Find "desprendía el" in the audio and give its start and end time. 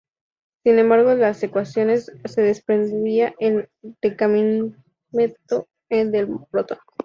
2.41-3.69